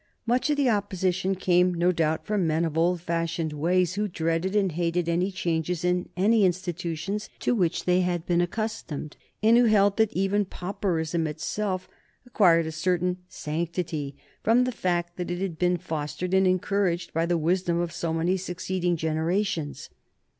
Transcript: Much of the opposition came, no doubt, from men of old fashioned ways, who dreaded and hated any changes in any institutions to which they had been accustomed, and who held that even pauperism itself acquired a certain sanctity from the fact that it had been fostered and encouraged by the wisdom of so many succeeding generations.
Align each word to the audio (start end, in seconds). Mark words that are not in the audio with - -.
Much 0.25 0.49
of 0.49 0.57
the 0.57 0.67
opposition 0.67 1.35
came, 1.35 1.75
no 1.75 1.91
doubt, 1.91 2.25
from 2.25 2.47
men 2.47 2.65
of 2.65 2.75
old 2.75 2.99
fashioned 2.99 3.53
ways, 3.53 3.93
who 3.93 4.07
dreaded 4.07 4.55
and 4.55 4.71
hated 4.71 5.07
any 5.07 5.31
changes 5.31 5.85
in 5.85 6.09
any 6.17 6.43
institutions 6.43 7.29
to 7.37 7.53
which 7.53 7.85
they 7.85 8.01
had 8.01 8.25
been 8.25 8.41
accustomed, 8.41 9.15
and 9.43 9.57
who 9.59 9.65
held 9.65 9.97
that 9.97 10.11
even 10.13 10.43
pauperism 10.43 11.27
itself 11.27 11.87
acquired 12.25 12.65
a 12.65 12.71
certain 12.71 13.17
sanctity 13.29 14.15
from 14.41 14.63
the 14.63 14.71
fact 14.71 15.17
that 15.17 15.29
it 15.29 15.37
had 15.39 15.59
been 15.59 15.77
fostered 15.77 16.33
and 16.33 16.47
encouraged 16.47 17.13
by 17.13 17.23
the 17.27 17.37
wisdom 17.37 17.79
of 17.79 17.91
so 17.93 18.11
many 18.11 18.37
succeeding 18.37 18.97
generations. 18.97 19.91